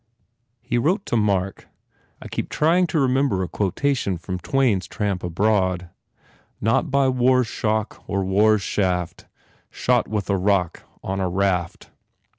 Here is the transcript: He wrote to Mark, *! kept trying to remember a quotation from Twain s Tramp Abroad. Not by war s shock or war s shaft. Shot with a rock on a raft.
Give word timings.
He 0.63 0.79
wrote 0.79 1.05
to 1.05 1.15
Mark, 1.15 1.67
*! 1.97 2.29
kept 2.31 2.49
trying 2.49 2.87
to 2.87 2.99
remember 2.99 3.43
a 3.43 3.47
quotation 3.47 4.17
from 4.17 4.39
Twain 4.39 4.77
s 4.77 4.87
Tramp 4.87 5.23
Abroad. 5.23 5.91
Not 6.59 6.89
by 6.89 7.07
war 7.07 7.41
s 7.41 7.47
shock 7.47 8.03
or 8.07 8.25
war 8.25 8.55
s 8.55 8.61
shaft. 8.63 9.27
Shot 9.69 10.07
with 10.07 10.27
a 10.31 10.37
rock 10.37 10.81
on 11.03 11.19
a 11.19 11.29
raft. 11.29 11.91